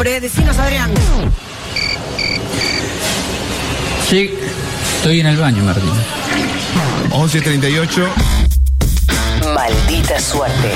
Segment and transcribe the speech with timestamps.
[0.00, 0.18] nombre?
[0.18, 0.90] Decinos, Adrián.
[4.08, 4.30] Sí,
[4.96, 5.92] estoy en el baño, Martín.
[7.10, 8.08] 11.38.
[9.54, 10.72] Maldita suerte.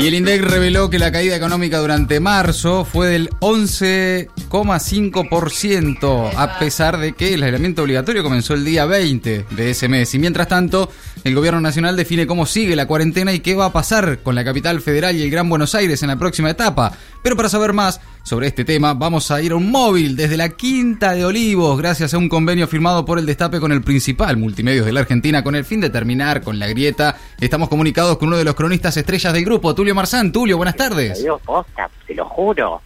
[0.00, 6.96] Y el INDEC reveló que la caída económica durante marzo fue del 11,5%, a pesar
[6.96, 10.14] de que el aislamiento obligatorio comenzó el día 20 de ese mes.
[10.14, 10.90] Y mientras tanto,
[11.22, 14.42] el gobierno nacional define cómo sigue la cuarentena y qué va a pasar con la
[14.42, 16.92] capital federal y el Gran Buenos Aires en la próxima etapa.
[17.22, 20.50] Pero para saber más sobre este tema, vamos a ir a un móvil desde la
[20.50, 24.86] Quinta de Olivos, gracias a un convenio firmado por el Destape con el principal multimedios
[24.86, 27.16] de la Argentina, con el fin de terminar con la grieta.
[27.40, 30.32] Estamos comunicados con uno de los cronistas estrellas del grupo, Tulio Marzán.
[30.32, 31.22] Tulio, buenas tardes.
[31.22, 32.80] Dios, posta, te lo juro.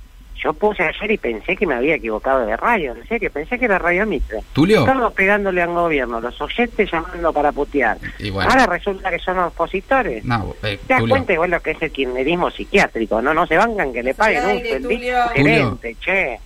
[0.44, 3.64] Yo puse ayer y pensé que me había equivocado de radio, en serio, pensé que
[3.64, 4.40] era Radio Mitre.
[4.52, 4.84] Tulio.
[4.84, 7.96] Todos pegándole al gobierno, los oyentes llamando para putear.
[8.18, 8.50] Y bueno.
[8.50, 10.22] Ahora resulta que son opositores.
[10.24, 11.14] No, eh, ¿Te das Tulio.
[11.14, 13.22] cuenta igual lo que es el kirchnerismo psiquiátrico?
[13.22, 15.16] No no se bancan que le paguen un Tulio.
[15.34, 16.38] gerente, che.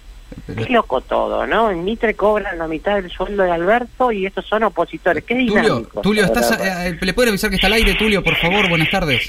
[0.46, 1.70] Pero- Es loco todo, ¿no?
[1.70, 5.24] En Mitre cobran la mitad del sueldo de Alberto y estos son opositores.
[5.24, 6.00] ¿Qué Tulio, dinámico?
[6.02, 8.68] Tulio, estás, eh, ¿le puede avisar que está al aire, Tulio, por favor?
[8.68, 9.28] Buenas tardes.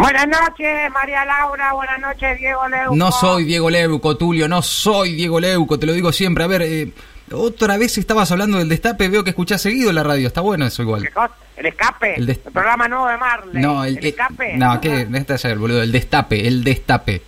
[0.00, 1.72] Buenas noches, María Laura.
[1.74, 2.96] Buenas noches, Diego Leuco.
[2.96, 6.44] No soy Diego Leuco, Tulio, no soy Diego Leuco, te lo digo siempre.
[6.44, 6.92] A ver, eh,
[7.32, 10.82] otra vez estabas hablando del destape, veo que escuchás seguido la radio, está bueno eso
[10.82, 11.08] igual.
[11.56, 12.14] ¿El escape?
[12.14, 13.62] El programa nuevo de Marley.
[13.62, 14.56] No, el, ¿El escape?
[14.56, 15.06] No, ¿qué?
[15.12, 17.20] Este es el boludo, el destape, el destape.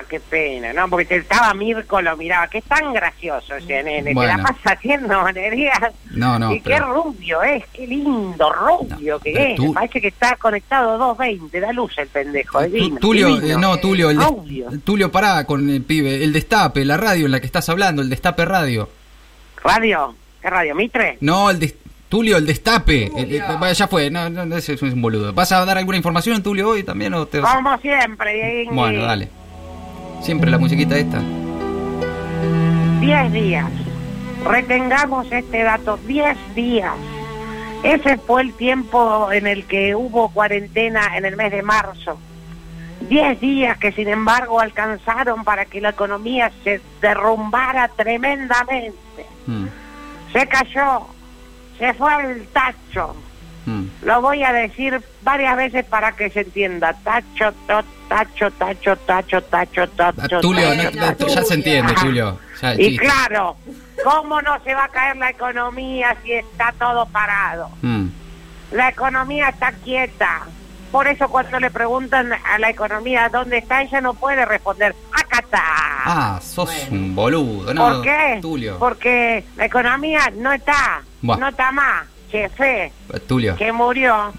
[0.00, 0.88] Ah, qué pena, ¿no?
[0.88, 2.48] Porque te estaba Mirko, lo miraba.
[2.48, 4.14] Que es tan gracioso ese nene.
[4.14, 4.32] Bueno.
[4.36, 5.78] Te la pasa haciendo monerías.
[6.12, 9.56] No, no, Y qué rubio es, qué lindo rubio No, que es.
[9.56, 12.58] tú- Parece que está conectado 220, da luz el pendejo.
[12.60, 13.46] Tu- divino, Tulio, divino.
[13.46, 14.84] eh, no, Tulio, el des-.
[14.84, 18.08] Tulio, pará con el pibe, el destape, la radio en la que estás hablando, el
[18.10, 18.88] destape radio.
[19.62, 20.14] ¿Radio?
[20.40, 20.74] ¿Qué radio?
[20.74, 21.18] ¿Mitre?
[21.20, 21.74] No, el des-
[22.08, 23.10] Tulio, el destape.
[23.16, 23.28] El-
[23.74, 25.32] ya fue, no, no, ese es un boludo.
[25.32, 27.14] ¿Vas a dar alguna información, Tulio, hoy también?
[27.14, 27.40] O te...
[27.40, 28.74] Como siempre, Dieguín.
[28.74, 29.28] Bueno, dale.
[30.20, 31.20] Siempre la musiquita esta.
[33.00, 33.70] 10 días.
[34.44, 36.94] Retengamos este dato, 10 días.
[37.82, 42.18] Ese fue el tiempo en el que hubo cuarentena en el mes de marzo.
[43.08, 49.26] 10 días que sin embargo alcanzaron para que la economía se derrumbara tremendamente.
[49.46, 49.66] Mm,
[50.32, 51.06] Se cayó,
[51.78, 53.16] se fue al tacho.
[53.66, 53.84] Mm.
[54.02, 56.94] Lo voy a decir varias veces para que se entienda.
[57.04, 60.40] Tacho, to- tacho, tacho, tacho, tacho, Ah, tacho.
[60.40, 61.26] Tulio, tacho, no- tacho.
[61.28, 62.38] ya se entiende, Tulio.
[62.62, 63.04] Ya, Y chiste.
[63.06, 63.56] claro,
[64.04, 67.70] ¿cómo no se va a caer la economía si está todo parado?
[67.82, 68.06] Mm.
[68.72, 70.42] La economía está quieta.
[70.92, 75.38] Por eso cuando le preguntan a la economía dónde está, ella no puede responder, acá
[75.38, 75.62] está.
[75.62, 77.88] Ah, sos un boludo, ¿no?
[77.92, 78.38] ¿Por qué?
[78.42, 78.76] Tulio.
[78.78, 81.36] Porque la economía no está, Buah.
[81.36, 82.92] no está más, jefe,
[83.26, 83.56] Tulio.
[83.56, 84.32] que murió.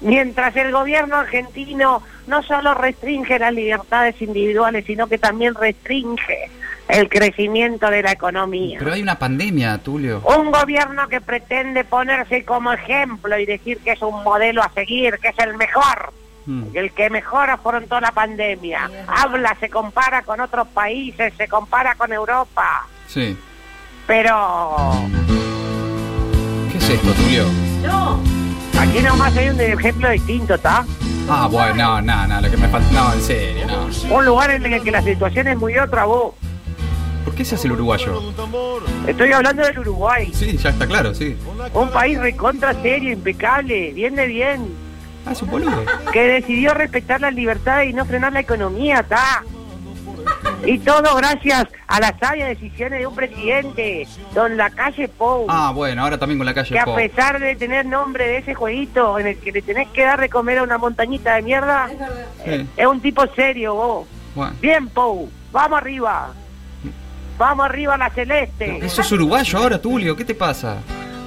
[0.00, 6.50] Mientras el gobierno argentino no solo restringe las libertades individuales, sino que también restringe
[6.88, 8.78] el crecimiento de la economía.
[8.80, 10.20] Pero hay una pandemia, Tulio.
[10.20, 15.18] Un gobierno que pretende ponerse como ejemplo y decir que es un modelo a seguir,
[15.20, 16.12] que es el mejor,
[16.44, 16.64] Mm.
[16.74, 18.90] el que mejor afrontó la pandemia.
[19.06, 22.88] Habla, se compara con otros países, se compara con Europa.
[23.06, 23.38] Sí.
[24.08, 24.92] Pero
[26.72, 27.44] ¿Qué es esto, Tulio?
[28.78, 30.86] aquí nomás hay un ejemplo distinto, ¿está?
[31.28, 32.90] Ah, bueno, no, no, no, lo que me falta.
[32.92, 34.16] No, en serio, no.
[34.16, 36.34] Un lugar en el que la situación es muy otra, vos.
[37.26, 38.20] ¿Por qué se hace el uruguayo?
[39.06, 40.32] Estoy hablando del Uruguay.
[40.34, 41.36] Sí, ya está claro, sí.
[41.74, 44.74] Un país recontra serio, impecable, bien de bien.
[45.26, 45.84] Ah, es un boludo.
[46.12, 49.44] que decidió respetar las libertades y no frenar la economía, está.
[50.64, 56.02] Y todo gracias a las sabias decisiones de un presidente, don Lacalle Pou, Ah, bueno,
[56.02, 56.96] ahora también con la que calle a Pop.
[56.96, 60.28] pesar de tener nombre de ese jueguito en el que le tenés que dar de
[60.28, 61.88] comer a una montañita de mierda,
[62.44, 64.06] Sí, es un tipo serio vos.
[64.34, 64.54] bueno.
[64.60, 66.30] Bien, Pou, vamos arriba.
[67.38, 68.78] Vamos arriba a la celeste.
[68.82, 70.76] Eso es uruguayo ahora, Tulio, ¿qué te pasa?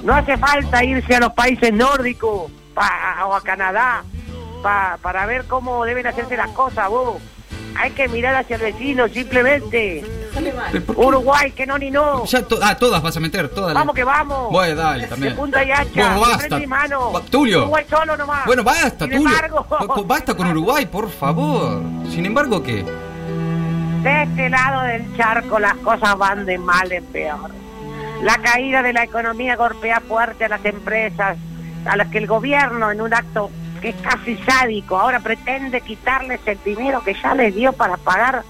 [0.02, 4.02] No hace falta irse a los países nórdicos pa- o a Canadá
[4.62, 7.16] pa- para ver cómo deben hacerse las cosas, vos.
[7.78, 10.04] Hay que mirar hacia el vecino, simplemente.
[10.96, 12.24] Uruguay, que no ni no.
[12.24, 13.74] Ya to- ah, todas vas a meter, todas.
[13.74, 14.50] Vamos que vamos.
[14.50, 15.36] Bueno, dale, De también.
[15.36, 15.84] punta y hacha,
[16.16, 16.60] Bueno, de basta.
[16.60, 17.12] y mano.
[17.12, 17.58] Ba- Tulio.
[17.62, 18.46] Uruguay solo nomás.
[18.46, 19.28] Bueno, basta, Sin Tulio.
[19.28, 19.66] embargo-
[20.06, 21.82] Basta con Uruguay, por favor.
[22.10, 22.84] Sin embargo, ¿qué?
[24.02, 27.50] De este lado del charco las cosas van de mal en peor.
[28.22, 31.36] La caída de la economía golpea fuerte a las empresas,
[31.84, 33.50] a las que el gobierno, en un acto
[33.86, 38.42] que es casi sádico, ahora pretende quitarles el dinero que ya les dio para pagar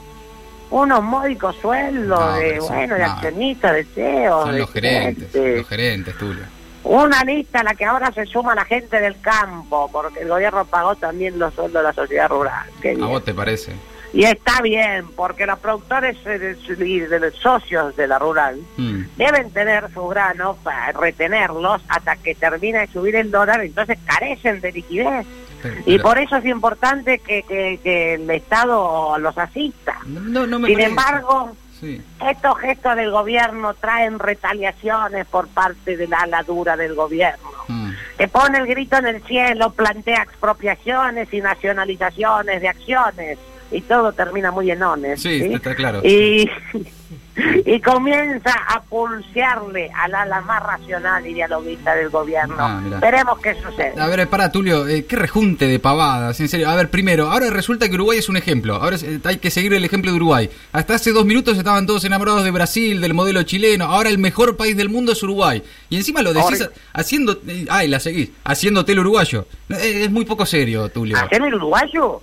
[0.70, 3.12] unos módicos sueldos No, de, eso- bueno, de no.
[3.12, 5.56] accionistas, de CEO, Son de los gerentes, gente.
[5.58, 6.44] los gerentes, Tulio.
[6.84, 10.64] Una lista a la que ahora se suma la gente del campo, porque el gobierno
[10.64, 12.64] pagó también los sueldos de la sociedad rural.
[12.80, 13.06] Qué ¿A bien.
[13.08, 13.72] vos te parece?
[14.12, 18.60] Y está bien, porque los productores eh, de- y de los socios de la rural
[18.76, 19.02] Mm.
[19.16, 24.60] deben tener su grano para retenerlos hasta que termine de subir el dólar, entonces carecen
[24.60, 25.26] de liquidez.
[25.62, 29.98] Pero- Y por eso es importante que, que- que el Estado los asista.
[30.06, 30.90] No, no me Sin parece.
[30.90, 32.00] embargo, Sí.
[32.26, 37.48] estos gestos del gobierno traen retaliaciones por parte del ala dura del gobierno.
[37.68, 37.90] Mm.
[38.16, 43.38] Que pone el grito en el cielo, plantea expropiaciones y nacionalizaciones de acciones.
[43.70, 45.20] Y todo termina muy enones.
[45.22, 46.00] Sí, está claro.
[46.04, 46.48] Y,
[47.66, 52.54] y comienza a pulsearle al ala más racional y dialoguista del gobierno.
[52.58, 52.80] Ah.
[53.00, 53.94] Veremos qué sucede.
[54.00, 56.68] A ver, para Tulio, eh, qué rejunte de pavadas, en serio.
[56.70, 58.76] A ver, primero, ahora resulta que Uruguay es un ejemplo.
[58.76, 60.48] Ahora eh, hay que seguir el ejemplo de Uruguay.
[60.72, 63.86] Hasta hace dos minutos estaban todos enamorados de Brasil, del modelo chileno.
[63.86, 65.62] Ahora el mejor país del mundo es Uruguay.
[65.90, 67.40] Y encima lo decís Ahora- haciendo.
[67.48, 68.30] eh, ay, la seguís.
[68.44, 69.46] Haciéndote el uruguayo.
[69.70, 71.16] Eh, es muy poco serio, Tulio.
[71.16, 72.22] ¿Hacer el uruguayo?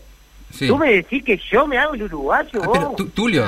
[0.53, 0.67] Sí.
[0.67, 2.61] ¿Tú me decís que yo me hago el uruguayo?
[2.63, 2.95] Ah, pero, vos?
[2.95, 3.43] tu- Tulio.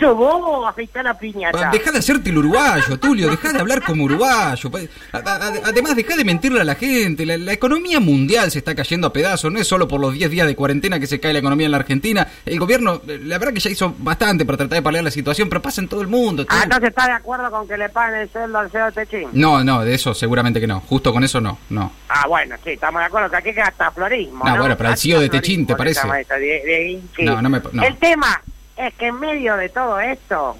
[0.00, 1.70] Yo vos afeitar la piñata.
[1.70, 4.70] Deja de hacerte el uruguayo, Tulio, deja de hablar como uruguayo.
[4.70, 4.78] Pa-
[5.12, 7.24] a- a- Además, deja de mentirle a la gente.
[7.24, 9.52] La, la economía mundial se está cayendo a pedazos.
[9.52, 11.72] No es solo por los 10 días de cuarentena que se cae la economía en
[11.72, 12.26] la Argentina.
[12.44, 15.48] El gobierno, eh, la verdad que ya hizo bastante para tratar de paliar la situación,
[15.48, 16.42] pero pasa en todo el mundo.
[16.42, 16.64] Ah, Tulio.
[16.64, 19.28] entonces está de acuerdo con que le paguen el sueldo al CEO de Techín.
[19.32, 20.80] No, no, de eso seguramente que no.
[20.80, 21.92] Justo con eso no, no.
[22.08, 24.44] Ah, bueno, sí, estamos de acuerdo que aquí gasta florismo.
[24.44, 26.00] No, No, bueno, pero el CEO de Techín, ¿te parece?
[26.38, 27.00] De-.
[27.20, 27.82] No, no me- no.
[27.82, 28.42] El tema
[28.76, 30.56] es que en medio de todo esto,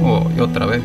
[0.00, 0.82] Oh, y otra vez.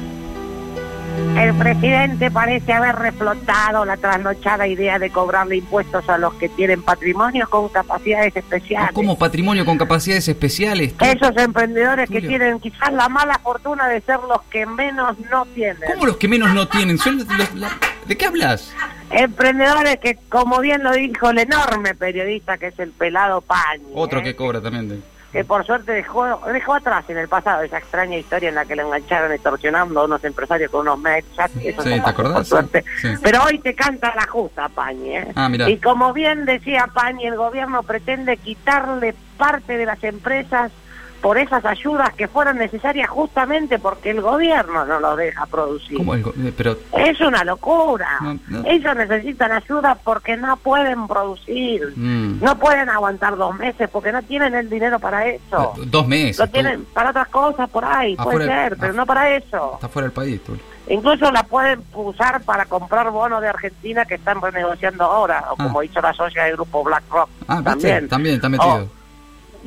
[1.37, 6.81] el presidente parece haber reflotado la trasnochada idea de cobrarle impuestos a los que tienen
[6.83, 8.91] patrimonios con capacidades especiales.
[8.91, 10.93] Como patrimonio con capacidades especiales.
[10.99, 15.77] Esos emprendedores que tienen quizás la mala fortuna de ser los que menos no tienen.
[15.93, 16.97] ¿Cómo los que menos no tienen?
[16.97, 17.27] Son los-
[18.07, 18.73] ¿De qué hablas?
[19.09, 24.19] Emprendedores que, como bien lo dijo el enorme periodista que es el pelado Pañi, Otro
[24.19, 24.23] ¿eh?
[24.23, 24.89] que cobra también.
[24.89, 24.99] de-
[25.33, 28.77] que por suerte dejó, dejó atrás en el pasado esa extraña historia en la que
[28.77, 31.27] le engancharon extorsionando a unos empresarios con unos mails.
[31.61, 32.33] eso Sí, no ¿te acordás?
[32.33, 32.85] Por suerte.
[33.01, 33.09] Sí.
[33.21, 35.17] Pero hoy te canta la justa, Pañi.
[35.17, 35.27] ¿eh?
[35.35, 35.49] Ah.
[35.67, 40.71] Y como bien decía Pañi, el gobierno pretende quitarle parte de las empresas
[41.21, 45.97] por esas ayudas que fueron necesarias justamente porque el gobierno no los deja producir.
[45.97, 48.07] ¿Cómo el go- eh, pero Es una locura.
[48.21, 48.63] No, no.
[48.67, 51.93] Ellos necesitan ayuda porque no pueden producir.
[51.95, 52.39] Mm.
[52.43, 55.73] No pueden aguantar dos meses porque no tienen el dinero para eso.
[55.85, 56.39] Dos meses.
[56.39, 56.53] Lo tú.
[56.53, 59.71] tienen para otras cosas por ahí, puede ser, pero no para eso.
[59.75, 60.57] Está fuera del país, tú.
[60.89, 65.63] Incluso la pueden usar para comprar bonos de Argentina que están renegociando ahora, o Ah.
[65.63, 67.29] como hizo la socia del grupo BlackRock.
[67.47, 68.07] Ah, también.
[68.07, 68.73] También está metido.
[68.85, 68.96] Oh,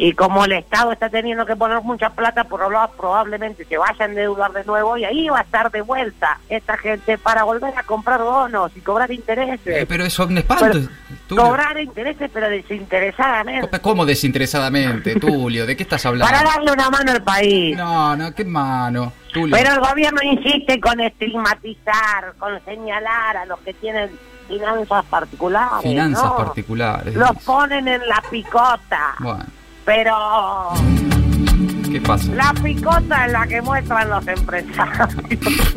[0.02, 4.04] y como el Estado está teniendo que poner mucha plata, proba- probablemente se vaya a
[4.06, 7.82] endeudar de nuevo y ahí va a estar de vuelta esta gente para volver a
[7.82, 9.60] comprar bonos y cobrar intereses.
[9.66, 10.78] Eh, pero eso es un espanto.
[11.28, 13.78] Pero cobrar intereses, pero desinteresadamente.
[13.80, 15.66] ¿Cómo desinteresadamente, Tulio?
[15.66, 16.32] ¿De qué estás hablando?
[16.32, 17.76] Para darle una mano al país.
[17.76, 19.12] No, no, qué mano.
[19.32, 19.54] Tulio.
[19.54, 24.10] Pero el gobierno insiste con estigmatizar, con señalar a los que tienen
[24.48, 25.82] finanzas particulares.
[25.82, 26.36] Finanzas ¿no?
[26.36, 27.14] particulares.
[27.14, 29.14] Los ponen en la picota.
[29.20, 29.44] Bueno,
[29.92, 30.70] Pero
[31.90, 32.32] ¿qué pasa?
[32.32, 35.16] la picota es la que muestran los empresarios.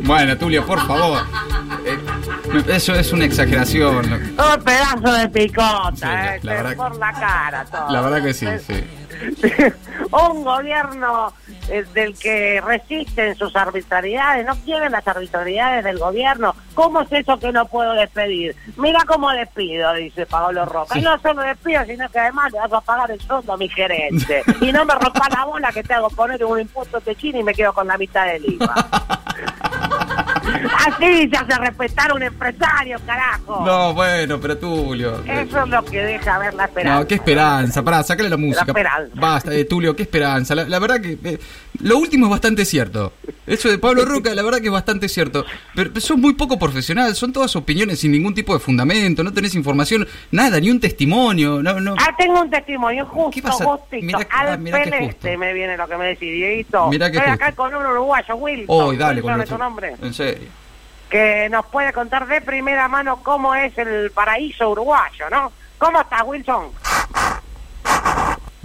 [0.04, 1.18] Bueno, Tulio, por favor.
[1.84, 1.98] Eh,
[2.68, 4.12] eso es una exageración.
[4.12, 7.90] Un pedazo de picota, Sí, eh, la por la cara todo.
[7.90, 8.84] La verdad que sí, sí.
[10.12, 11.32] Un gobierno
[11.68, 16.54] eh, del que resisten sus arbitrariedades, no quieren las arbitrariedades del gobierno.
[16.74, 18.56] ¿Cómo es eso que no puedo despedir?
[18.76, 20.98] Mira cómo despido, dice Pablo Roca.
[20.98, 23.68] Y no solo despido, sino que además le vas a pagar el sueldo a mi
[23.68, 24.42] gerente.
[24.60, 27.54] Y no me rompa la bola que te hago poner un impuesto techino y me
[27.54, 28.74] quedo con la mitad del IVA.
[30.86, 33.64] Así se hace respetar a un empresario, carajo.
[33.64, 35.22] No, bueno, pero Tulio.
[35.26, 37.00] Eso es lo que deja ver la esperanza.
[37.00, 37.82] No, qué esperanza.
[37.82, 38.64] Pará, sácale la música.
[38.66, 39.12] esperanza.
[39.14, 40.54] Basta, eh, Tulio, qué esperanza.
[40.54, 41.18] La, la verdad que.
[41.24, 41.38] eh,
[41.80, 43.12] lo último es bastante cierto.
[43.46, 45.44] Eso de Pablo Roca, la verdad que es bastante cierto.
[45.74, 47.14] Pero, pero sos muy poco profesional.
[47.14, 49.22] Son todas opiniones sin ningún tipo de fundamento.
[49.22, 51.62] No tenés información, nada, ni un testimonio.
[51.62, 51.94] No, no.
[51.98, 53.64] Ah, tengo un testimonio ¿Qué justo, pasa?
[53.64, 54.06] justito.
[54.06, 55.28] Mirá Al mirá que justo.
[55.38, 56.88] me viene lo que me decís, Dieguito.
[56.88, 57.44] Mirá que Estoy justo.
[57.44, 58.66] acá con un uruguayo, Wilson.
[58.68, 59.94] Hoy, dale, Wilson el es su nombre.
[60.00, 60.33] En serio.
[61.10, 65.52] Que nos puede contar de primera mano cómo es el paraíso uruguayo, ¿no?
[65.78, 66.70] ¿Cómo estás, Wilson?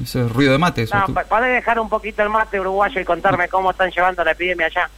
[0.01, 0.83] Ese es ruido de mate.
[0.83, 4.31] Eso, No, ¿Podés dejar un poquito el mate uruguayo y contarme cómo están llevando la
[4.31, 4.89] epidemia allá?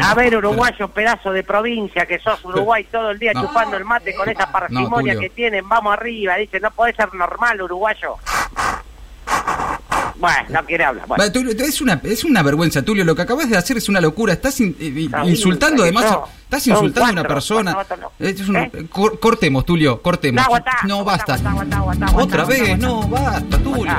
[0.00, 3.42] A ver, uruguayo, pedazo de provincia, que sos Uruguay todo el día No.
[3.46, 7.60] chupando el mate con esa parsimonia que tienen, vamos arriba, dice, no podés ser normal,
[7.60, 8.14] uruguayo.
[10.18, 11.06] Bueno, no quiere hablar.
[11.06, 11.22] Bueno.
[11.24, 13.04] Va, Tulio, es una, es una vergüenza, Tulio.
[13.04, 14.32] Lo que acabas de hacer es una locura.
[14.32, 16.04] Estás in- eh, No, insultando, además.
[16.06, 16.24] no.
[16.44, 17.74] Estás insultando a una persona.
[17.74, 18.26] cuatro, cuatro, no.
[18.26, 18.86] Es una- ¿Eh?
[18.90, 20.40] cor- cortemos, Tulio, cortemos.
[20.40, 21.48] No, aguantá, No, aguantá, basta.
[21.50, 23.94] aguantá, aguantá, aguantá, Otra vez, no, basta, Tulio.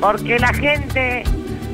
[0.00, 1.24] Porque la gente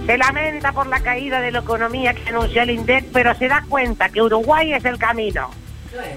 [0.07, 3.65] se lamenta por la caída de la economía que anunció el INDEC, pero se da
[3.69, 5.51] cuenta que Uruguay es el camino.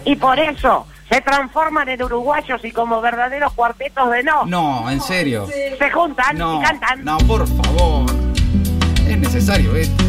[0.06, 4.46] Y por eso se transforman en uruguayos y como verdaderos cuartetos de no.
[4.46, 5.46] No, en serio.
[5.78, 7.04] Se juntan No, y cantan.
[7.04, 8.06] no, por favor.
[9.08, 10.01] Es necesario esto.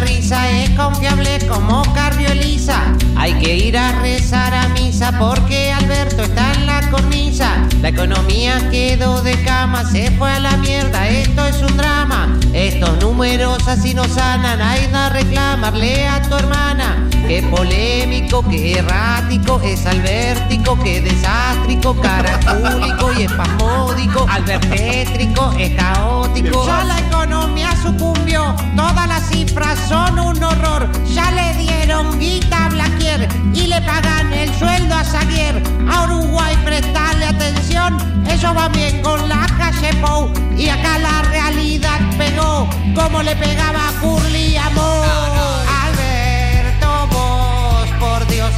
[0.00, 2.80] Risa, es confiable como cardiolisa.
[3.16, 7.50] Hay que ir a rezar a misa porque Alberto está en la cornisa.
[7.82, 12.38] La economía quedó de cama, se fue a la mierda, esto es un drama.
[12.52, 17.08] Estos números así no sanan, hay que reclamarle a tu hermana.
[17.30, 26.66] Qué polémico, qué errático, es albértico, qué desástrico, caracúlico y espasmódico, albertétrico, es caótico.
[26.66, 30.90] Ya la economía sucumbió, todas las cifras son un horror.
[31.06, 35.62] Ya le dieron guita a Blaquier y le pagan el sueldo a Zaguier.
[35.88, 37.96] A Uruguay prestarle atención,
[38.28, 40.32] ellos van bien con la calle Pou.
[40.58, 45.39] Y acá la realidad pegó, como le pegaba a Curly a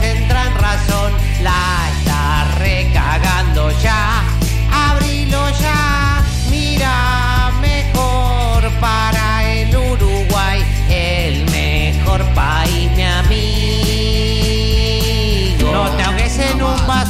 [0.03, 1.13] entra en razón.
[1.43, 4.23] La está recagando ya.
[4.91, 6.23] Abrilo ya.
[6.51, 9.12] Mira, mejor para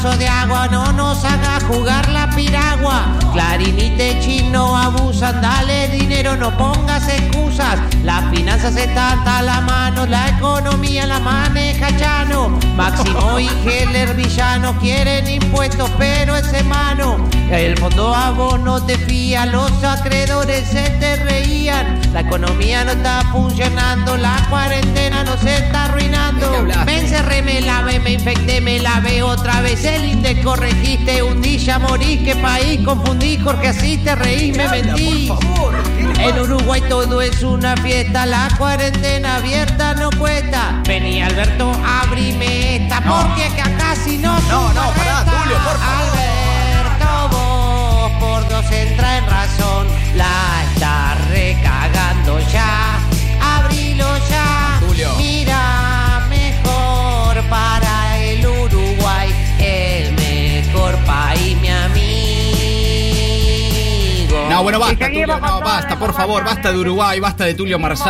[0.02, 3.04] de agua, no nos haga jugar la piragua.
[3.32, 7.78] Clarín y Techín no abusan, dale dinero, no pongas excusas.
[8.02, 12.49] Las finanzas están a la mano, la economía la maneja Chano.
[12.75, 17.18] Máximo y Heller villano quieren impuestos, pero es mano.
[17.49, 20.32] El fondo a vos no te fía, los acreedores
[22.12, 26.67] La economía no está funcionando, la cuarentena nos está arruinando.
[26.85, 29.85] Me encerré, me lavé, me infecté, me lavé otra vez.
[29.85, 35.31] El índice corregiste, un día morís, qué país confundí, Jorge, así te reís, me mentís.
[36.19, 40.83] En Uruguay todo es una fiesta, la cuarentena abierta no cuesta.
[40.87, 44.32] Vení Alberto, abrime esta, porque que acá si no
[64.83, 65.27] basta, Tulio.
[65.27, 66.45] No, por favor.
[66.45, 68.01] Basta de Uruguay, basta de Tulio Marzán.